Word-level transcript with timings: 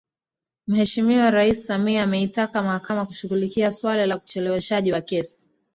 Mheshimiwa 0.67 1.31
Rais 1.31 1.67
Samia 1.67 2.03
ameitaka 2.03 2.61
Mahakama 2.63 3.05
kushughulikia 3.05 3.71
suala 3.71 4.05
la 4.05 4.17
ucheleweshwaji 4.17 4.91
wa 4.91 5.01
kesi 5.01 5.49